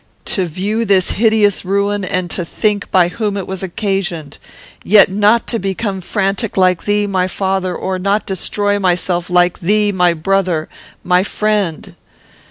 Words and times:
To 0.33 0.47
view 0.47 0.83
this 0.83 1.11
hideous 1.11 1.63
ruin, 1.63 2.03
and 2.03 2.31
to 2.31 2.43
think 2.43 2.89
by 2.89 3.09
whom 3.09 3.37
it 3.37 3.45
was 3.45 3.61
occasioned! 3.61 4.39
Yet 4.83 5.09
not 5.11 5.45
to 5.49 5.59
become 5.59 6.01
frantic 6.01 6.57
like 6.57 6.85
thee, 6.85 7.05
my 7.05 7.27
father; 7.27 7.75
or 7.75 7.99
not 7.99 8.25
destroy 8.25 8.79
myself 8.79 9.29
like 9.29 9.59
thee, 9.59 9.91
my 9.91 10.15
brother! 10.15 10.67
My 11.03 11.21
friend! 11.21 11.93